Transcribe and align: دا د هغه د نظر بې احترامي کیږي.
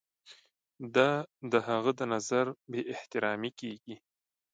دا 0.95 1.09
د 1.51 1.53
هغه 1.67 1.91
د 1.99 2.01
نظر 2.13 2.45
بې 2.71 2.81
احترامي 2.93 3.51
کیږي. 3.59 3.95